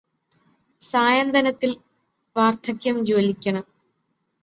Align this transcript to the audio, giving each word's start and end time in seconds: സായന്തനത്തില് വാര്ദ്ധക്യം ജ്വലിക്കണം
സായന്തനത്തില് 0.81 1.75
വാര്ദ്ധക്യം 2.35 3.05
ജ്വലിക്കണം 3.05 3.65